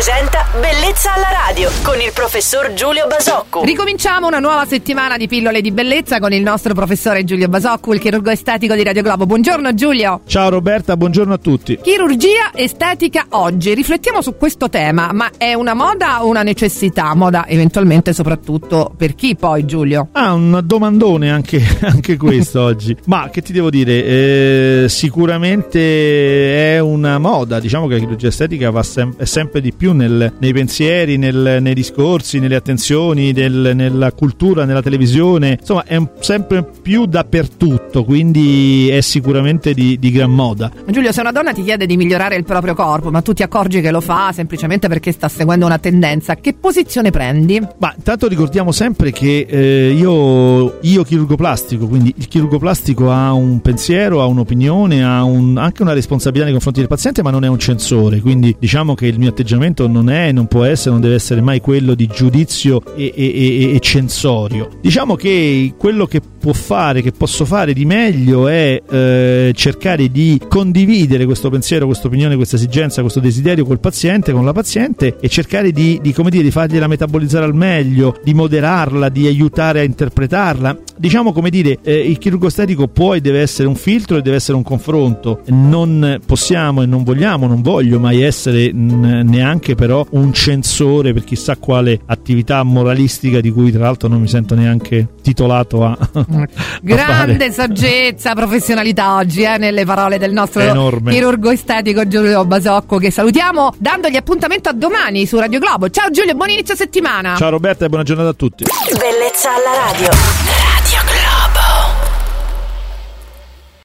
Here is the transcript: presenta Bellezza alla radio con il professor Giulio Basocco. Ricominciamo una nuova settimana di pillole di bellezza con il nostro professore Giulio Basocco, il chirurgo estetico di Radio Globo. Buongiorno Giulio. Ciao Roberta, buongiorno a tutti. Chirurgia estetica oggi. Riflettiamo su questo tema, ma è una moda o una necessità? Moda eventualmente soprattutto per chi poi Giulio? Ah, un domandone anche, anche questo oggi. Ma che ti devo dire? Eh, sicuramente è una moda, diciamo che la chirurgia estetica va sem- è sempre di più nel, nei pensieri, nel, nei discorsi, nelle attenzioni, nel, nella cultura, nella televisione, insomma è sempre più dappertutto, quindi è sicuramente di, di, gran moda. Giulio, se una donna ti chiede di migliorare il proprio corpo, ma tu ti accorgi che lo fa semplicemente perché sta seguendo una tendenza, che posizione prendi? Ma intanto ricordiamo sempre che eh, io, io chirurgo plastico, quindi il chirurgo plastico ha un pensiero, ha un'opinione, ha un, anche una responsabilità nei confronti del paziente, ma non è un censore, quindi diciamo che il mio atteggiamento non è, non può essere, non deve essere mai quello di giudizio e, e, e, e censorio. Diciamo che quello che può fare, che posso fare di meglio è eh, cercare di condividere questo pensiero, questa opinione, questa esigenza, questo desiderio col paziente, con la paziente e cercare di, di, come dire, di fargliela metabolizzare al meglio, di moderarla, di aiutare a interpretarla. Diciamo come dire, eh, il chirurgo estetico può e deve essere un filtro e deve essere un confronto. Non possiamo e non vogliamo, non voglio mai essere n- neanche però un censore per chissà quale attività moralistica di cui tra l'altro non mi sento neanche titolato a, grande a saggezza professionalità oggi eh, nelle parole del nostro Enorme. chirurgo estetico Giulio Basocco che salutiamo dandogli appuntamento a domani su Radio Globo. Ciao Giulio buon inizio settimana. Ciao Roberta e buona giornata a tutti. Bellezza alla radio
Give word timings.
presenta 0.00 0.46
Bellezza 0.58 1.12
alla 1.12 1.28
radio 1.46 1.68
con 1.82 2.00
il 2.00 2.10
professor 2.14 2.72
Giulio 2.72 3.06
Basocco. 3.06 3.62
Ricominciamo 3.62 4.26
una 4.26 4.38
nuova 4.38 4.64
settimana 4.64 5.18
di 5.18 5.28
pillole 5.28 5.60
di 5.60 5.72
bellezza 5.72 6.18
con 6.18 6.32
il 6.32 6.40
nostro 6.42 6.72
professore 6.72 7.22
Giulio 7.22 7.48
Basocco, 7.48 7.92
il 7.92 8.00
chirurgo 8.00 8.30
estetico 8.30 8.74
di 8.74 8.82
Radio 8.82 9.02
Globo. 9.02 9.26
Buongiorno 9.26 9.74
Giulio. 9.74 10.22
Ciao 10.26 10.48
Roberta, 10.48 10.96
buongiorno 10.96 11.34
a 11.34 11.36
tutti. 11.36 11.78
Chirurgia 11.82 12.50
estetica 12.54 13.26
oggi. 13.30 13.74
Riflettiamo 13.74 14.22
su 14.22 14.36
questo 14.36 14.70
tema, 14.70 15.12
ma 15.12 15.30
è 15.36 15.52
una 15.52 15.74
moda 15.74 16.24
o 16.24 16.28
una 16.28 16.42
necessità? 16.42 17.14
Moda 17.14 17.46
eventualmente 17.46 18.14
soprattutto 18.14 18.94
per 18.96 19.14
chi 19.14 19.36
poi 19.36 19.66
Giulio? 19.66 20.08
Ah, 20.12 20.32
un 20.32 20.62
domandone 20.64 21.30
anche, 21.30 21.62
anche 21.84 22.16
questo 22.16 22.62
oggi. 22.64 22.96
Ma 23.04 23.28
che 23.30 23.42
ti 23.42 23.52
devo 23.52 23.68
dire? 23.68 24.04
Eh, 24.04 24.86
sicuramente 24.88 26.74
è 26.74 26.78
una 26.78 27.18
moda, 27.18 27.60
diciamo 27.60 27.86
che 27.86 27.94
la 27.94 28.00
chirurgia 28.00 28.28
estetica 28.28 28.70
va 28.70 28.82
sem- 28.82 29.14
è 29.18 29.26
sempre 29.26 29.60
di 29.60 29.72
più 29.74 29.88
nel, 29.92 30.32
nei 30.38 30.52
pensieri, 30.52 31.16
nel, 31.16 31.58
nei 31.60 31.74
discorsi, 31.74 32.38
nelle 32.38 32.56
attenzioni, 32.56 33.32
nel, 33.32 33.72
nella 33.74 34.12
cultura, 34.12 34.64
nella 34.64 34.82
televisione, 34.82 35.56
insomma 35.60 35.84
è 35.84 36.00
sempre 36.20 36.64
più 36.82 37.06
dappertutto, 37.06 38.04
quindi 38.04 38.88
è 38.88 39.00
sicuramente 39.00 39.74
di, 39.74 39.98
di, 39.98 40.10
gran 40.10 40.30
moda. 40.30 40.70
Giulio, 40.86 41.12
se 41.12 41.20
una 41.20 41.32
donna 41.32 41.52
ti 41.52 41.62
chiede 41.62 41.86
di 41.86 41.96
migliorare 41.96 42.36
il 42.36 42.44
proprio 42.44 42.74
corpo, 42.74 43.10
ma 43.10 43.22
tu 43.22 43.32
ti 43.32 43.42
accorgi 43.42 43.80
che 43.80 43.90
lo 43.90 44.00
fa 44.00 44.32
semplicemente 44.32 44.88
perché 44.88 45.12
sta 45.12 45.28
seguendo 45.28 45.66
una 45.66 45.78
tendenza, 45.78 46.34
che 46.36 46.54
posizione 46.54 47.10
prendi? 47.10 47.60
Ma 47.78 47.92
intanto 47.96 48.28
ricordiamo 48.28 48.72
sempre 48.72 49.10
che 49.10 49.46
eh, 49.48 49.92
io, 49.92 50.78
io 50.80 51.02
chirurgo 51.02 51.36
plastico, 51.36 51.86
quindi 51.86 52.14
il 52.16 52.28
chirurgo 52.28 52.58
plastico 52.58 53.10
ha 53.10 53.32
un 53.32 53.60
pensiero, 53.60 54.22
ha 54.22 54.26
un'opinione, 54.26 55.04
ha 55.04 55.24
un, 55.24 55.56
anche 55.56 55.82
una 55.82 55.92
responsabilità 55.92 56.44
nei 56.44 56.52
confronti 56.52 56.80
del 56.80 56.88
paziente, 56.88 57.22
ma 57.22 57.30
non 57.30 57.44
è 57.44 57.48
un 57.48 57.58
censore, 57.58 58.20
quindi 58.20 58.54
diciamo 58.58 58.94
che 58.94 59.06
il 59.06 59.18
mio 59.18 59.30
atteggiamento 59.30 59.79
non 59.86 60.10
è, 60.10 60.32
non 60.32 60.46
può 60.46 60.64
essere, 60.64 60.90
non 60.90 61.00
deve 61.00 61.14
essere 61.14 61.40
mai 61.40 61.60
quello 61.60 61.94
di 61.94 62.06
giudizio 62.06 62.82
e, 62.96 63.12
e, 63.14 63.24
e, 63.24 63.74
e 63.74 63.80
censorio. 63.80 64.68
Diciamo 64.80 65.16
che 65.16 65.74
quello 65.76 66.06
che 66.06 66.20
può 66.20 66.52
fare, 66.52 67.02
che 67.02 67.12
posso 67.12 67.44
fare 67.44 67.72
di 67.72 67.84
meglio 67.84 68.48
è 68.48 68.80
eh, 68.90 69.52
cercare 69.54 70.10
di 70.10 70.40
condividere 70.48 71.24
questo 71.24 71.50
pensiero, 71.50 71.86
questa 71.86 72.06
opinione, 72.06 72.36
questa 72.36 72.56
esigenza, 72.56 73.02
questo 73.02 73.20
desiderio 73.20 73.64
col 73.64 73.80
paziente, 73.80 74.32
con 74.32 74.44
la 74.44 74.52
paziente 74.52 75.16
e 75.20 75.28
cercare 75.28 75.70
di, 75.70 75.98
di, 76.02 76.12
come 76.12 76.30
dire, 76.30 76.42
di 76.42 76.50
fargliela 76.50 76.86
metabolizzare 76.86 77.44
al 77.44 77.54
meglio, 77.54 78.18
di 78.22 78.34
moderarla, 78.34 79.08
di 79.08 79.26
aiutare 79.26 79.80
a 79.80 79.82
interpretarla. 79.84 80.78
Diciamo 81.00 81.32
come 81.32 81.48
dire, 81.48 81.78
eh, 81.82 81.98
il 81.98 82.18
chirurgo 82.18 82.48
estetico 82.48 82.86
può 82.86 83.14
e 83.14 83.22
deve 83.22 83.40
essere 83.40 83.66
un 83.66 83.74
filtro 83.74 84.18
e 84.18 84.20
deve 84.20 84.36
essere 84.36 84.58
un 84.58 84.62
confronto. 84.62 85.40
Non 85.46 86.20
possiamo 86.26 86.82
e 86.82 86.86
non 86.86 87.04
vogliamo, 87.04 87.46
non 87.46 87.62
voglio 87.62 87.98
mai 87.98 88.20
essere 88.20 88.70
n- 88.70 89.22
neanche 89.24 89.74
però 89.74 90.06
un 90.10 90.34
censore 90.34 91.14
per 91.14 91.24
chissà 91.24 91.56
quale 91.56 92.00
attività 92.04 92.62
moralistica 92.64 93.40
di 93.40 93.50
cui 93.50 93.72
tra 93.72 93.84
l'altro 93.84 94.08
non 94.08 94.20
mi 94.20 94.28
sento 94.28 94.54
neanche 94.54 95.08
titolato 95.22 95.86
a, 95.86 95.96
grande 96.82 97.46
a 97.46 97.50
saggezza 97.50 98.34
professionalità 98.34 99.14
oggi 99.14 99.40
eh, 99.40 99.56
nelle 99.56 99.86
parole 99.86 100.18
del 100.18 100.32
nostro 100.32 100.60
Enorme. 100.60 101.12
chirurgo 101.12 101.50
estetico 101.50 102.06
Giulio 102.06 102.44
Basocco 102.44 102.98
che 102.98 103.10
salutiamo 103.10 103.72
dandogli 103.78 104.16
appuntamento 104.16 104.68
a 104.68 104.74
domani 104.74 105.24
su 105.24 105.38
Radio 105.38 105.60
Globo. 105.60 105.88
Ciao 105.88 106.10
Giulio 106.10 106.34
buon 106.34 106.50
inizio 106.50 106.74
settimana. 106.74 107.36
Ciao 107.36 107.48
Roberta 107.48 107.86
e 107.86 107.88
buona 107.88 108.04
giornata 108.04 108.28
a 108.28 108.34
tutti. 108.34 108.64
Bellezza 108.98 109.48
alla 109.54 109.92
radio 109.92 110.89